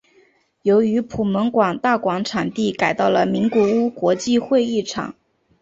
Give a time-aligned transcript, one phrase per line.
[0.63, 5.13] 由于普门馆大馆场地改到了名古屋国际会议场。